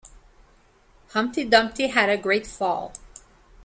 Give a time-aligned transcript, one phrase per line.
[1.09, 2.91] Humpty Dumpty had a great fall.